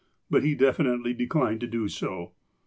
But 0.31 0.43
he 0.43 0.55
definitely 0.55 1.13
de 1.13 1.27
clined 1.27 1.59
to 1.59 1.67
do 1.67 1.87
so. 1.87 2.31